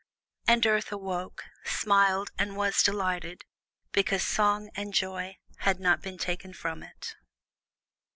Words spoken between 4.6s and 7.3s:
and Joy had not been taken from it.